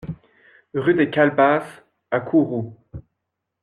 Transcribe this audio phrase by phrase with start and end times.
[0.73, 2.75] Rue des Calebasses à Kourou